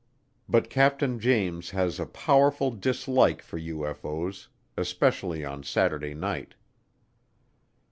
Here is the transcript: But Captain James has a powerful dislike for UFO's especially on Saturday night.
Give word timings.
But 0.49 0.71
Captain 0.71 1.19
James 1.19 1.69
has 1.69 1.99
a 1.99 2.07
powerful 2.07 2.71
dislike 2.71 3.43
for 3.43 3.59
UFO's 3.59 4.47
especially 4.75 5.45
on 5.45 5.61
Saturday 5.61 6.15
night. 6.15 6.55